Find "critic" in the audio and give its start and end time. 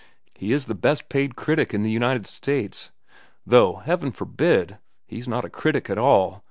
1.35-1.75, 5.49-5.91